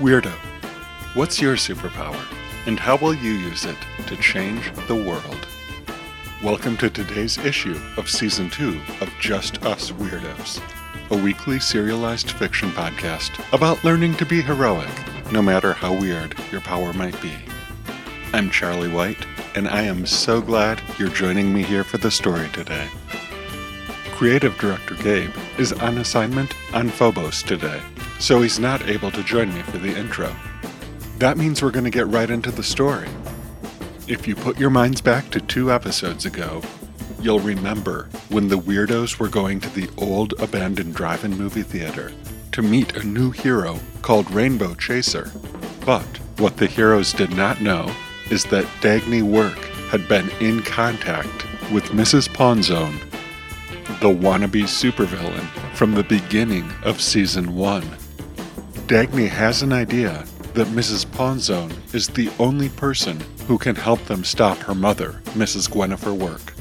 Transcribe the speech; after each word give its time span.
Weirdo, 0.00 0.32
what's 1.14 1.42
your 1.42 1.56
superpower, 1.56 2.24
and 2.64 2.80
how 2.80 2.96
will 2.96 3.12
you 3.12 3.32
use 3.32 3.66
it 3.66 3.76
to 4.06 4.16
change 4.16 4.72
the 4.86 4.94
world? 4.94 5.46
Welcome 6.42 6.78
to 6.78 6.88
today's 6.88 7.36
issue 7.36 7.78
of 7.98 8.08
Season 8.08 8.48
2 8.48 8.80
of 9.02 9.12
Just 9.20 9.62
Us 9.62 9.90
Weirdos, 9.90 10.62
a 11.10 11.22
weekly 11.22 11.60
serialized 11.60 12.30
fiction 12.30 12.70
podcast 12.70 13.44
about 13.52 13.84
learning 13.84 14.14
to 14.14 14.24
be 14.24 14.40
heroic, 14.40 14.88
no 15.32 15.42
matter 15.42 15.74
how 15.74 15.92
weird 15.92 16.34
your 16.50 16.62
power 16.62 16.94
might 16.94 17.20
be. 17.20 17.34
I'm 18.32 18.48
Charlie 18.48 18.88
White, 18.88 19.26
and 19.54 19.68
I 19.68 19.82
am 19.82 20.06
so 20.06 20.40
glad 20.40 20.80
you're 20.98 21.10
joining 21.10 21.52
me 21.52 21.62
here 21.62 21.84
for 21.84 21.98
the 21.98 22.10
story 22.10 22.48
today. 22.54 22.88
Creative 24.12 24.56
Director 24.56 24.94
Gabe 24.94 25.34
is 25.58 25.74
on 25.74 25.98
assignment 25.98 26.54
on 26.72 26.88
Phobos 26.88 27.42
today, 27.42 27.82
so 28.20 28.42
he's 28.42 28.60
not 28.60 28.88
able 28.88 29.10
to 29.10 29.24
join 29.24 29.52
me 29.52 29.62
for 29.62 29.78
the 29.78 29.98
intro. 29.98 30.34
That 31.18 31.36
means 31.36 31.62
we're 31.62 31.70
going 31.70 31.84
to 31.84 31.90
get 31.90 32.06
right 32.06 32.30
into 32.30 32.50
the 32.50 32.62
story. 32.62 33.08
If 34.06 34.28
you 34.28 34.36
put 34.36 34.58
your 34.58 34.70
minds 34.70 35.00
back 35.00 35.30
to 35.30 35.40
two 35.40 35.72
episodes 35.72 36.26
ago, 36.26 36.62
you'll 37.20 37.40
remember 37.40 38.08
when 38.28 38.48
the 38.48 38.58
weirdos 38.58 39.18
were 39.18 39.28
going 39.28 39.60
to 39.60 39.70
the 39.70 39.90
old 39.98 40.34
abandoned 40.38 40.94
drive 40.94 41.24
in 41.24 41.36
movie 41.36 41.62
theater 41.62 42.12
to 42.52 42.62
meet 42.62 42.96
a 42.96 43.06
new 43.06 43.30
hero 43.30 43.78
called 44.02 44.30
Rainbow 44.30 44.74
Chaser. 44.74 45.30
But 45.84 46.06
what 46.38 46.56
the 46.56 46.66
heroes 46.66 47.12
did 47.12 47.30
not 47.36 47.60
know 47.60 47.92
is 48.30 48.44
that 48.44 48.64
Dagney 48.80 49.22
Work 49.22 49.58
had 49.90 50.08
been 50.08 50.30
in 50.40 50.62
contact 50.62 51.46
with 51.72 51.84
Mrs. 51.86 52.28
Ponzone, 52.28 52.98
the 54.00 54.08
wannabe 54.08 54.64
supervillain 54.64 55.46
from 55.74 55.92
the 55.92 56.04
beginning 56.04 56.70
of 56.82 57.00
season 57.00 57.54
1. 57.54 57.99
Dagney 58.90 59.28
has 59.28 59.62
an 59.62 59.72
idea 59.72 60.24
that 60.54 60.66
Mrs. 60.66 61.06
Ponzone 61.06 61.72
is 61.94 62.08
the 62.08 62.28
only 62.40 62.68
person 62.70 63.20
who 63.46 63.56
can 63.56 63.76
help 63.76 64.04
them 64.06 64.24
stop 64.24 64.58
her 64.58 64.74
mother, 64.74 65.22
Mrs. 65.26 65.70
Gwenifer 65.70 66.12
Work. 66.12 66.54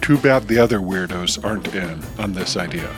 Too 0.00 0.18
bad 0.18 0.48
the 0.48 0.58
other 0.58 0.80
weirdos 0.80 1.44
aren't 1.44 1.72
in 1.72 2.02
on 2.18 2.32
this 2.32 2.56
idea. 2.56 2.92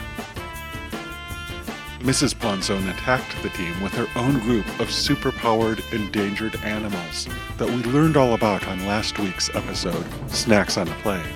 Mrs. 1.99 2.35
Ponzone 2.35 2.89
attacked 2.89 3.43
the 3.43 3.51
team 3.51 3.79
with 3.83 3.93
her 3.93 4.09
own 4.17 4.39
group 4.39 4.67
of 4.81 4.89
superpowered 4.89 5.83
endangered 5.93 6.57
animals 6.65 7.29
that 7.59 7.69
we 7.69 7.83
learned 7.93 8.17
all 8.17 8.33
about 8.33 8.67
on 8.69 8.87
last 8.87 9.19
week's 9.19 9.55
episode, 9.55 10.07
Snacks 10.29 10.79
on 10.79 10.89
a 10.89 10.95
Plane. 11.03 11.27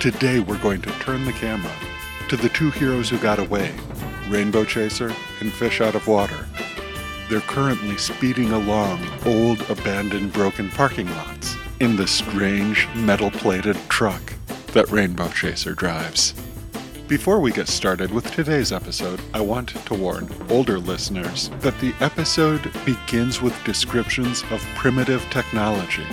Today 0.00 0.40
we're 0.40 0.58
going 0.58 0.82
to 0.82 0.90
turn 1.00 1.24
the 1.24 1.32
camera 1.32 1.72
to 2.28 2.36
the 2.36 2.50
two 2.50 2.70
heroes 2.72 3.08
who 3.08 3.16
got 3.16 3.38
away, 3.38 3.74
Rainbow 4.32 4.64
Chaser 4.64 5.14
and 5.40 5.52
Fish 5.52 5.82
Out 5.82 5.94
of 5.94 6.08
Water. 6.08 6.48
They're 7.28 7.40
currently 7.40 7.98
speeding 7.98 8.50
along 8.52 9.06
old, 9.26 9.60
abandoned, 9.70 10.32
broken 10.32 10.70
parking 10.70 11.10
lots 11.10 11.54
in 11.80 11.96
the 11.96 12.06
strange 12.06 12.88
metal 12.94 13.30
plated 13.30 13.76
truck 13.90 14.32
that 14.68 14.90
Rainbow 14.90 15.28
Chaser 15.28 15.74
drives. 15.74 16.32
Before 17.08 17.40
we 17.40 17.52
get 17.52 17.68
started 17.68 18.10
with 18.10 18.30
today's 18.30 18.72
episode, 18.72 19.20
I 19.34 19.42
want 19.42 19.68
to 19.68 19.94
warn 19.94 20.30
older 20.48 20.78
listeners 20.78 21.50
that 21.58 21.78
the 21.80 21.92
episode 22.00 22.72
begins 22.86 23.42
with 23.42 23.64
descriptions 23.64 24.44
of 24.50 24.64
primitive 24.76 25.22
technology. 25.28 26.06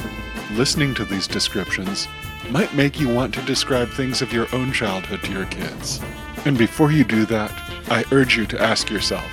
Listening 0.56 0.94
to 0.96 1.06
these 1.06 1.26
descriptions 1.26 2.10
might 2.50 2.76
make 2.76 3.00
you 3.00 3.08
want 3.08 3.34
to 3.36 3.42
describe 3.44 3.90
things 3.90 4.22
of 4.22 4.34
your 4.34 4.54
own 4.54 4.74
childhood 4.74 5.24
to 5.24 5.32
your 5.32 5.46
kids. 5.46 6.02
And 6.44 6.58
before 6.58 6.92
you 6.92 7.06
do 7.06 7.26
that, 7.28 7.69
I 7.92 8.04
urge 8.12 8.38
you 8.38 8.46
to 8.48 8.62
ask 8.62 8.90
yourself 8.90 9.26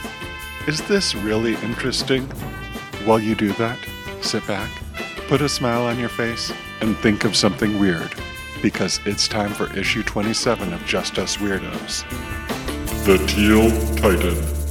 is 0.67 0.81
this 0.89 1.15
really 1.15 1.55
interesting? 1.57 2.25
While 3.05 3.21
you 3.21 3.37
do 3.37 3.53
that, 3.53 3.79
sit 4.21 4.45
back, 4.49 4.69
put 5.29 5.41
a 5.41 5.49
smile 5.49 5.85
on 5.85 5.97
your 5.97 6.09
face, 6.09 6.53
and 6.81 6.97
think 6.97 7.25
of 7.25 7.37
something 7.37 7.79
weird, 7.79 8.13
because 8.63 8.99
it's 9.07 9.29
time 9.29 9.53
for 9.53 9.73
issue 9.79 10.03
27 10.03 10.73
of 10.73 10.85
Just 10.85 11.19
Us 11.19 11.37
Weirdos. 11.37 12.03
The 13.05 13.19
Teal 13.29 13.71
Titan. 13.95 14.67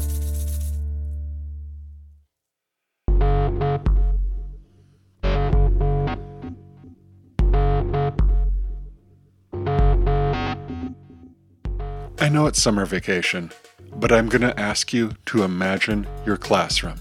I 12.20 12.28
know 12.28 12.48
it's 12.48 12.62
summer 12.62 12.86
vacation, 12.86 13.52
but 13.98 14.12
I'm 14.12 14.30
going 14.30 14.42
to 14.42 14.60
ask 14.60 14.94
you 14.94 15.14
to 15.28 15.44
imagine 15.44 16.08
your 16.26 16.38
classroom. 16.38 17.00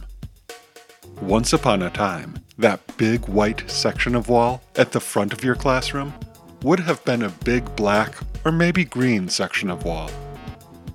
Once 1.21 1.53
upon 1.53 1.82
a 1.82 1.91
time, 1.91 2.38
that 2.59 2.81
big 2.97 3.28
white 3.28 3.69
section 3.69 4.15
of 4.15 4.28
wall 4.28 4.62
at 4.77 4.93
the 4.93 5.00
front 5.00 5.32
of 5.32 5.43
your 5.43 5.56
classroom 5.56 6.15
would 6.62 6.81
have 6.81 7.05
been 7.05 7.22
a 7.22 7.28
big 7.28 7.75
black 7.77 8.15
or 8.44 8.53
maybe 8.53 8.84
green 8.84 9.28
section 9.28 9.71
of 9.71 9.84
wall. 9.84 10.10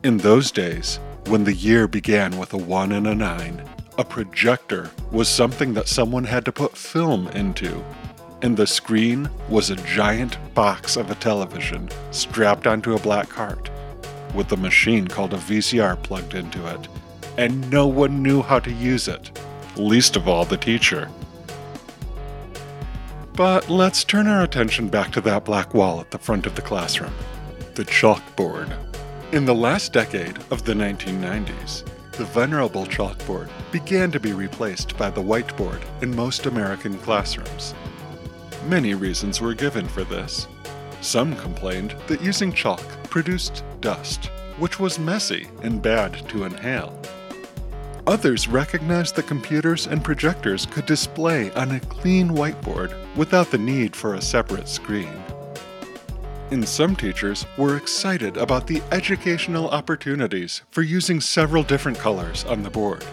In 0.04 0.18
those 0.18 0.52
days, 0.52 1.00
when 1.28 1.44
the 1.44 1.54
year 1.54 1.88
began 1.88 2.38
with 2.38 2.54
a 2.54 2.58
1 2.58 2.92
and 2.92 3.08
a 3.08 3.16
9, 3.16 3.70
a 3.98 4.04
projector 4.04 4.90
was 5.12 5.28
something 5.28 5.74
that 5.74 5.88
someone 5.88 6.24
had 6.24 6.46
to 6.46 6.52
put 6.52 6.78
film 6.78 7.28
into, 7.30 7.84
and 8.42 8.56
the 8.56 8.66
screen 8.66 9.30
was 9.50 9.70
a 9.70 9.76
giant 9.76 10.38
box 10.54 10.96
of 10.96 11.12
a 11.12 11.16
television 11.16 11.90
strapped 12.12 12.66
onto 12.66 12.96
a 12.96 13.00
black 13.00 13.28
cart 13.28 13.70
with 14.34 14.52
a 14.52 14.58
machine 14.58 15.08
called 15.08 15.34
a 15.34 15.38
VCR 15.38 16.02
plugged 16.04 16.34
into 16.34 16.66
it, 16.68 16.88
and 17.38 17.70
no 17.70 17.88
one 17.88 18.22
knew 18.22 18.42
how 18.42 18.60
to 18.60 18.72
use 18.72 19.08
it, 19.08 19.40
least 19.76 20.16
of 20.16 20.28
all 20.28 20.46
the 20.46 20.58
teacher. 20.58 21.10
But 23.34 23.70
let's 23.70 24.04
turn 24.04 24.28
our 24.28 24.44
attention 24.44 24.90
back 24.90 25.12
to 25.14 25.22
that 25.22 25.46
black 25.46 25.74
wall 25.74 26.02
at 26.02 26.12
the 26.12 26.20
front 26.20 26.46
of 26.46 26.56
the 26.56 26.62
classroom 26.62 27.14
the 27.76 27.86
chalkboard. 27.86 28.78
In 29.32 29.46
the 29.46 29.56
last 29.56 29.94
decade 29.94 30.38
of 30.52 30.66
the 30.66 30.74
1990s, 30.74 31.86
the 32.12 32.26
venerable 32.26 32.86
chalkboard 32.86 33.48
began 33.72 34.12
to 34.12 34.20
be 34.20 34.34
replaced 34.34 34.98
by 34.98 35.10
the 35.10 35.22
whiteboard 35.22 35.82
in 36.02 36.14
most 36.14 36.46
American 36.46 36.98
classrooms. 36.98 37.74
Many 38.68 38.94
reasons 38.96 39.40
were 39.40 39.54
given 39.54 39.88
for 39.88 40.04
this. 40.04 40.50
Some 41.00 41.38
complained 41.38 41.96
that 42.08 42.22
using 42.22 42.52
chalk 42.52 42.84
produced 43.04 43.64
dust, 43.82 44.26
which 44.58 44.80
was 44.80 45.00
messy 45.00 45.48
and 45.64 45.82
bad 45.82 46.28
to 46.30 46.44
inhale. 46.44 47.00
Others 48.08 48.48
recognized 48.48 49.16
that 49.16 49.28
computers 49.28 49.86
and 49.86 50.04
projectors 50.04 50.66
could 50.66 50.86
display 50.86 51.52
on 51.52 51.72
a 51.72 51.80
clean 51.82 52.30
whiteboard 52.30 52.96
without 53.16 53.52
the 53.52 53.58
need 53.58 53.96
for 53.96 54.16
a 54.16 54.22
separate 54.22 54.68
screen. 54.68 55.14
And 56.52 56.68
some 56.68 56.96
teachers 56.96 57.46
were 57.58 57.78
excited 57.78 58.38
about 58.38 58.66
the 58.66 58.82
educational 58.92 59.70
opportunities 59.70 60.64
for 60.72 60.82
using 60.82 61.22
several 61.22 61.62
different 61.62 62.00
colors 62.00 62.44
on 62.46 62.64
the 62.64 62.72
board. 62.72 63.06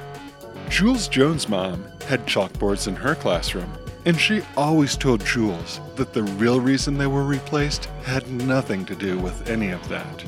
Jules 0.70 1.08
Jones' 1.08 1.48
mom 1.48 1.84
had 2.08 2.26
chalkboards 2.26 2.88
in 2.88 2.96
her 2.96 3.14
classroom, 3.14 3.70
and 4.06 4.18
she 4.18 4.40
always 4.56 4.96
told 4.96 5.24
Jules 5.26 5.80
that 5.96 6.14
the 6.14 6.22
real 6.22 6.60
reason 6.60 6.96
they 6.96 7.06
were 7.06 7.24
replaced 7.24 7.84
had 8.04 8.30
nothing 8.30 8.86
to 8.86 8.94
do 8.94 9.18
with 9.18 9.50
any 9.50 9.70
of 9.70 9.86
that. 9.90 10.24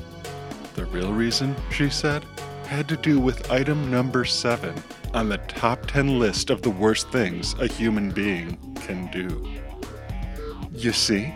The 0.79 0.87
real 0.87 1.13
reason, 1.13 1.57
she 1.73 1.91
said, 1.91 2.25
had 2.69 2.89
to 2.89 2.97
do 2.97 3.19
with 3.19 3.51
item 3.51 3.91
number 3.91 4.25
7 4.25 4.73
on 5.13 5.29
the 5.29 5.39
top 5.39 5.87
10 5.87 6.21
list 6.21 6.51
of 6.51 6.63
the 6.63 6.71
worst 6.71 7.11
things 7.11 7.55
a 7.55 7.67
human 7.67 8.13
being 8.13 8.57
can 8.77 9.11
do. 9.11 9.45
You 10.73 10.93
see, 10.93 11.35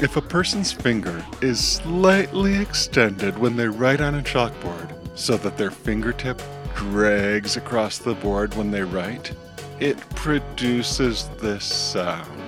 if 0.00 0.16
a 0.16 0.20
person's 0.20 0.72
finger 0.72 1.24
is 1.40 1.60
slightly 1.60 2.58
extended 2.58 3.38
when 3.38 3.54
they 3.54 3.68
write 3.68 4.00
on 4.00 4.16
a 4.16 4.22
chalkboard 4.22 4.92
so 5.16 5.36
that 5.36 5.56
their 5.56 5.70
fingertip 5.70 6.42
drags 6.74 7.56
across 7.56 7.98
the 7.98 8.14
board 8.14 8.52
when 8.54 8.72
they 8.72 8.82
write, 8.82 9.30
it 9.78 9.96
produces 10.16 11.28
this 11.40 11.64
sound. 11.64 12.41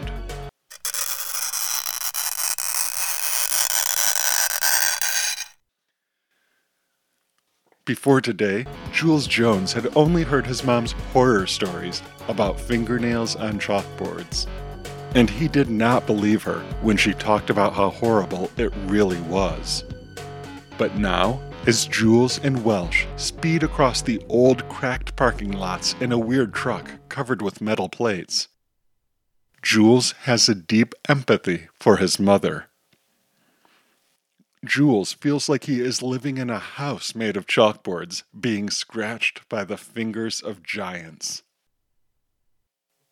Before 7.86 8.22
today, 8.22 8.64
Jules 8.92 9.26
Jones 9.26 9.74
had 9.74 9.94
only 9.94 10.22
heard 10.22 10.46
his 10.46 10.64
mom's 10.64 10.92
horror 11.12 11.46
stories 11.46 12.02
about 12.28 12.58
fingernails 12.58 13.36
on 13.36 13.58
chalkboards. 13.58 14.46
And 15.14 15.28
he 15.28 15.48
did 15.48 15.68
not 15.68 16.06
believe 16.06 16.42
her 16.44 16.60
when 16.80 16.96
she 16.96 17.12
talked 17.12 17.50
about 17.50 17.74
how 17.74 17.90
horrible 17.90 18.50
it 18.56 18.72
really 18.86 19.20
was. 19.22 19.84
But 20.78 20.96
now, 20.96 21.42
as 21.66 21.86
Jules 21.86 22.38
and 22.38 22.64
Welsh 22.64 23.04
speed 23.16 23.62
across 23.62 24.00
the 24.00 24.22
old 24.30 24.66
cracked 24.70 25.14
parking 25.14 25.52
lots 25.52 25.94
in 26.00 26.10
a 26.10 26.18
weird 26.18 26.54
truck 26.54 26.90
covered 27.10 27.42
with 27.42 27.60
metal 27.60 27.90
plates, 27.90 28.48
Jules 29.60 30.12
has 30.22 30.48
a 30.48 30.54
deep 30.54 30.94
empathy 31.06 31.68
for 31.74 31.98
his 31.98 32.18
mother. 32.18 32.68
Jules 34.64 35.12
feels 35.12 35.48
like 35.48 35.64
he 35.64 35.80
is 35.80 36.02
living 36.02 36.38
in 36.38 36.50
a 36.50 36.58
house 36.58 37.14
made 37.14 37.36
of 37.36 37.46
chalkboards 37.46 38.22
being 38.38 38.70
scratched 38.70 39.48
by 39.48 39.64
the 39.64 39.76
fingers 39.76 40.40
of 40.40 40.62
giants. 40.62 41.42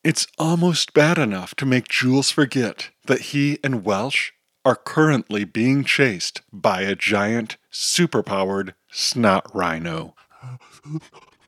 It's 0.04 0.26
almost 0.38 0.94
bad 0.94 1.19
enough 1.19 1.54
to 1.56 1.66
make 1.66 1.88
Jules 1.88 2.31
forget 2.31 2.90
that 3.06 3.20
he 3.20 3.58
and 3.62 3.84
Welsh 3.84 4.32
are 4.64 4.76
currently 4.76 5.44
being 5.44 5.84
chased 5.84 6.43
by 6.52 6.82
a 6.82 6.96
giant, 6.96 7.56
superpowered 7.72 8.75
snot 8.90 9.46
rhino. 9.55 10.14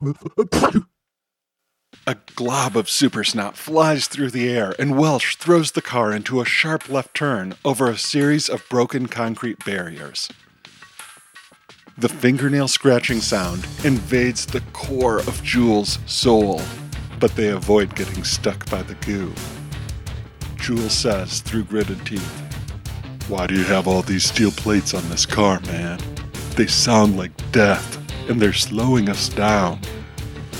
A 2.06 2.18
glob 2.34 2.76
of 2.76 2.90
super 2.90 3.24
snot 3.24 3.56
flies 3.56 4.08
through 4.08 4.30
the 4.30 4.50
air, 4.50 4.74
and 4.78 4.98
Welsh 4.98 5.36
throws 5.36 5.72
the 5.72 5.80
car 5.80 6.12
into 6.12 6.42
a 6.42 6.44
sharp 6.44 6.90
left 6.90 7.14
turn 7.14 7.54
over 7.64 7.88
a 7.88 7.96
series 7.96 8.50
of 8.50 8.68
broken 8.68 9.06
concrete 9.06 9.64
barriers. 9.64 10.30
The 11.96 12.10
fingernail 12.10 12.68
scratching 12.68 13.22
sound 13.22 13.66
invades 13.84 14.44
the 14.44 14.60
core 14.74 15.20
of 15.20 15.42
Jules' 15.42 15.98
soul, 16.04 16.60
but 17.20 17.34
they 17.36 17.48
avoid 17.48 17.96
getting 17.96 18.22
stuck 18.22 18.68
by 18.68 18.82
the 18.82 18.96
goo. 18.96 19.32
Jules 20.56 20.92
says 20.92 21.40
through 21.40 21.64
gritted 21.64 22.04
teeth, 22.04 22.42
Why 23.28 23.46
do 23.46 23.54
you 23.54 23.64
have 23.64 23.88
all 23.88 24.02
these 24.02 24.24
steel 24.24 24.50
plates 24.50 24.92
on 24.92 25.08
this 25.08 25.24
car, 25.24 25.58
man? 25.60 25.98
They 26.54 26.66
sound 26.66 27.16
like 27.16 27.32
death, 27.50 27.96
and 28.28 28.42
they're 28.42 28.52
slowing 28.52 29.08
us 29.08 29.30
down. 29.30 29.80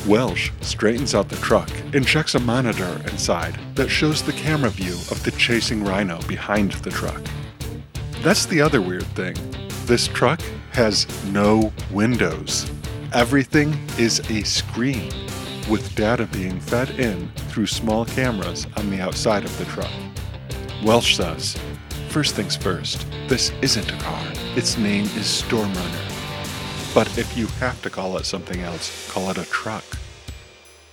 Welsh 0.06 0.50
straightens 0.60 1.14
out 1.14 1.30
the 1.30 1.36
truck 1.36 1.70
and 1.94 2.06
checks 2.06 2.34
a 2.34 2.40
monitor 2.40 3.00
inside 3.10 3.58
that 3.74 3.88
shows 3.88 4.22
the 4.22 4.32
camera 4.32 4.68
view 4.68 4.94
of 5.10 5.22
the 5.24 5.30
chasing 5.32 5.82
rhino 5.82 6.20
behind 6.28 6.72
the 6.72 6.90
truck. 6.90 7.22
That's 8.22 8.44
the 8.44 8.60
other 8.60 8.82
weird 8.82 9.06
thing. 9.14 9.34
This 9.86 10.06
truck 10.08 10.42
has 10.72 11.06
no 11.32 11.72
windows. 11.90 12.70
Everything 13.14 13.78
is 13.98 14.20
a 14.30 14.42
screen, 14.42 15.10
with 15.70 15.94
data 15.94 16.26
being 16.26 16.60
fed 16.60 16.90
in 16.98 17.30
through 17.48 17.66
small 17.66 18.04
cameras 18.04 18.66
on 18.76 18.90
the 18.90 19.00
outside 19.00 19.44
of 19.44 19.56
the 19.56 19.64
truck. 19.66 19.90
Welsh 20.84 21.16
says, 21.16 21.56
First 22.10 22.34
things 22.34 22.56
first, 22.56 23.06
this 23.28 23.52
isn't 23.62 23.90
a 23.90 23.96
car. 23.96 24.22
Its 24.54 24.76
name 24.76 25.04
is 25.16 25.42
Stormrunner. 25.42 26.13
But 26.94 27.18
if 27.18 27.36
you 27.36 27.48
have 27.58 27.82
to 27.82 27.90
call 27.90 28.16
it 28.18 28.24
something 28.24 28.60
else, 28.60 29.10
call 29.10 29.28
it 29.30 29.36
a 29.36 29.44
truck. 29.44 29.84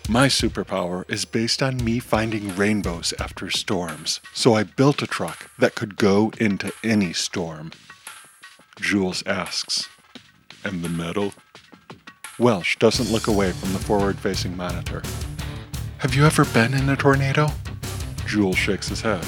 My 0.09 0.27
superpower 0.27 1.09
is 1.09 1.25
based 1.25 1.61
on 1.61 1.85
me 1.85 1.99
finding 1.99 2.55
rainbows 2.55 3.13
after 3.19 3.51
storms, 3.51 4.19
so 4.33 4.55
I 4.55 4.63
built 4.63 5.03
a 5.03 5.07
truck 5.07 5.51
that 5.59 5.75
could 5.75 5.97
go 5.97 6.31
into 6.39 6.73
any 6.83 7.13
storm. 7.13 7.71
Jules 8.79 9.23
asks, 9.27 9.89
And 10.63 10.83
the 10.83 10.89
metal? 10.89 11.33
Welsh 12.39 12.77
doesn't 12.77 13.11
look 13.11 13.27
away 13.27 13.51
from 13.51 13.71
the 13.71 13.79
forward 13.79 14.17
facing 14.17 14.57
monitor. 14.57 15.03
Have 15.99 16.15
you 16.15 16.25
ever 16.25 16.45
been 16.45 16.73
in 16.73 16.89
a 16.89 16.95
tornado? 16.95 17.47
Jules 18.25 18.57
shakes 18.57 18.89
his 18.89 19.01
head. 19.01 19.23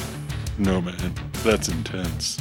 No, 0.57 0.81
man, 0.81 1.13
that's 1.43 1.69
intense. 1.69 2.39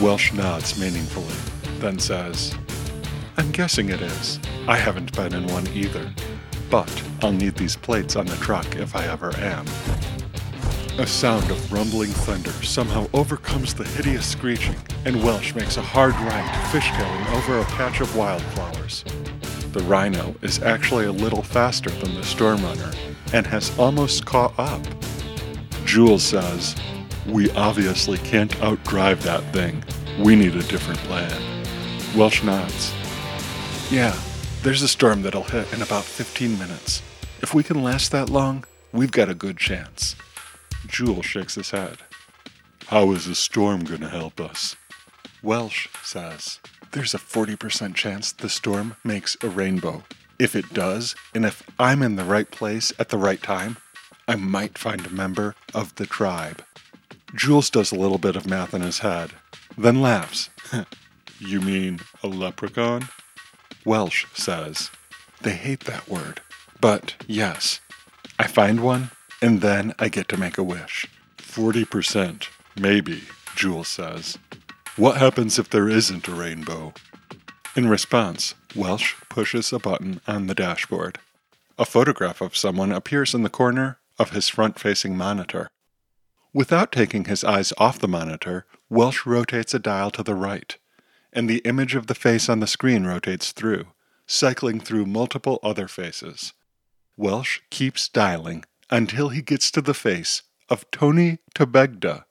Welsh 0.00 0.32
nods 0.32 0.76
meaningfully, 0.80 1.36
then 1.80 1.98
says, 1.98 2.54
I'm 3.36 3.50
guessing 3.50 3.88
it 3.88 4.00
is. 4.00 4.38
I 4.68 4.76
haven't 4.76 5.16
been 5.16 5.34
in 5.34 5.46
one 5.48 5.66
either. 5.68 6.12
But 6.70 7.02
I'll 7.22 7.32
need 7.32 7.56
these 7.56 7.74
plates 7.76 8.14
on 8.14 8.26
the 8.26 8.36
truck 8.36 8.76
if 8.76 8.94
I 8.94 9.06
ever 9.06 9.34
am. 9.38 9.66
A 10.98 11.06
sound 11.06 11.50
of 11.50 11.72
rumbling 11.72 12.10
thunder 12.10 12.50
somehow 12.50 13.08
overcomes 13.14 13.72
the 13.72 13.84
hideous 13.84 14.26
screeching, 14.26 14.76
and 15.04 15.22
Welsh 15.24 15.54
makes 15.54 15.78
a 15.78 15.82
hard 15.82 16.14
right 16.14 16.44
fishtailing 16.70 17.36
over 17.36 17.58
a 17.58 17.64
patch 17.64 18.00
of 18.00 18.14
wildflowers. 18.14 19.04
The 19.72 19.82
rhino 19.84 20.34
is 20.42 20.60
actually 20.62 21.06
a 21.06 21.12
little 21.12 21.42
faster 21.42 21.90
than 21.90 22.14
the 22.14 22.24
storm 22.24 22.62
runner 22.62 22.92
and 23.32 23.46
has 23.46 23.76
almost 23.78 24.26
caught 24.26 24.56
up. 24.58 24.82
Jules 25.84 26.22
says, 26.22 26.76
We 27.26 27.50
obviously 27.52 28.18
can't 28.18 28.52
outdrive 28.58 29.20
that 29.22 29.42
thing. 29.52 29.82
We 30.18 30.36
need 30.36 30.54
a 30.54 30.62
different 30.64 30.98
plan. 31.00 31.49
Welsh 32.16 32.42
nods. 32.42 32.92
Yeah, 33.88 34.18
there's 34.62 34.82
a 34.82 34.88
storm 34.88 35.22
that'll 35.22 35.44
hit 35.44 35.72
in 35.72 35.80
about 35.80 36.02
15 36.02 36.58
minutes. 36.58 37.02
If 37.40 37.54
we 37.54 37.62
can 37.62 37.84
last 37.84 38.10
that 38.10 38.28
long, 38.28 38.64
we've 38.92 39.12
got 39.12 39.28
a 39.28 39.34
good 39.34 39.58
chance. 39.58 40.16
Jules 40.88 41.24
shakes 41.24 41.54
his 41.54 41.70
head. 41.70 41.98
How 42.88 43.12
is 43.12 43.28
a 43.28 43.36
storm 43.36 43.84
going 43.84 44.00
to 44.00 44.08
help 44.08 44.40
us? 44.40 44.74
Welsh 45.40 45.88
says, 46.02 46.58
There's 46.90 47.14
a 47.14 47.18
40% 47.18 47.94
chance 47.94 48.32
the 48.32 48.48
storm 48.48 48.96
makes 49.04 49.36
a 49.44 49.48
rainbow. 49.48 50.02
If 50.40 50.56
it 50.56 50.74
does, 50.74 51.14
and 51.32 51.44
if 51.44 51.62
I'm 51.78 52.02
in 52.02 52.16
the 52.16 52.24
right 52.24 52.50
place 52.50 52.92
at 52.98 53.10
the 53.10 53.18
right 53.18 53.40
time, 53.40 53.76
I 54.26 54.34
might 54.34 54.76
find 54.76 55.06
a 55.06 55.10
member 55.10 55.54
of 55.74 55.94
the 55.94 56.06
tribe. 56.06 56.64
Jules 57.36 57.70
does 57.70 57.92
a 57.92 57.98
little 57.98 58.18
bit 58.18 58.34
of 58.34 58.48
math 58.48 58.74
in 58.74 58.82
his 58.82 58.98
head, 58.98 59.30
then 59.78 60.02
laughs. 60.02 60.50
you 61.40 61.60
mean 61.60 62.00
a 62.22 62.28
leprechaun? 62.28 63.08
Welsh 63.84 64.26
says, 64.34 64.90
They 65.40 65.52
hate 65.52 65.84
that 65.84 66.08
word. 66.08 66.40
But 66.80 67.16
yes, 67.26 67.80
I 68.38 68.46
find 68.46 68.80
one, 68.80 69.10
and 69.42 69.60
then 69.60 69.94
I 69.98 70.08
get 70.08 70.28
to 70.28 70.36
make 70.36 70.58
a 70.58 70.62
wish. 70.62 71.06
40%, 71.38 72.48
maybe, 72.78 73.22
Jules 73.56 73.88
says. 73.88 74.38
What 74.96 75.16
happens 75.16 75.58
if 75.58 75.70
there 75.70 75.88
isn't 75.88 76.28
a 76.28 76.32
rainbow? 76.32 76.94
In 77.76 77.88
response, 77.88 78.54
Welsh 78.74 79.14
pushes 79.28 79.72
a 79.72 79.78
button 79.78 80.20
on 80.26 80.46
the 80.46 80.54
dashboard. 80.54 81.18
A 81.78 81.84
photograph 81.84 82.40
of 82.40 82.56
someone 82.56 82.92
appears 82.92 83.34
in 83.34 83.42
the 83.42 83.48
corner 83.48 83.98
of 84.18 84.30
his 84.30 84.48
front 84.48 84.78
facing 84.78 85.16
monitor. 85.16 85.70
Without 86.52 86.92
taking 86.92 87.24
his 87.24 87.44
eyes 87.44 87.72
off 87.78 87.98
the 87.98 88.08
monitor, 88.08 88.66
Welsh 88.88 89.24
rotates 89.24 89.72
a 89.72 89.78
dial 89.78 90.10
to 90.10 90.22
the 90.22 90.34
right, 90.34 90.76
and 91.32 91.48
the 91.48 91.58
image 91.58 91.94
of 91.94 92.06
the 92.06 92.14
face 92.14 92.48
on 92.48 92.60
the 92.60 92.66
screen 92.66 93.04
rotates 93.04 93.52
through, 93.52 93.86
cycling 94.26 94.80
through 94.80 95.06
multiple 95.06 95.58
other 95.62 95.88
faces. 95.88 96.52
Welsh 97.16 97.60
keeps 97.70 98.08
dialing 98.08 98.64
until 98.90 99.28
he 99.28 99.42
gets 99.42 99.70
to 99.70 99.80
the 99.80 99.94
face 99.94 100.42
of 100.68 100.90
Tony 100.90 101.38
Tobegda, 101.54 102.24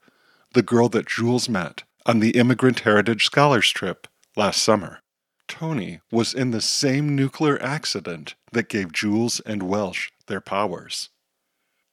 the 0.54 0.62
girl 0.63 0.90
that 0.90 1.07
Jules 1.07 1.48
met 1.48 1.84
on 2.06 2.20
the 2.20 2.32
Immigrant 2.32 2.79
Heritage 2.82 3.25
Scholars 3.25 3.70
trip 3.70 4.08
last 4.36 4.63
summer. 4.63 5.00
Tony 5.48 6.00
was 6.12 6.34
in 6.34 6.51
the 6.51 6.62
same 6.62 7.15
nuclear 7.15 7.62
accident 7.62 8.36
that 8.51 8.70
gave 8.70 8.94
Jules 8.94 9.39
and 9.41 9.63
Welsh 9.63 10.10
their 10.27 10.41
powers. 10.41 11.10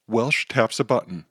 Welsh 0.06 0.46
taps 0.48 0.78
a 0.78 0.84
button, 0.84 1.26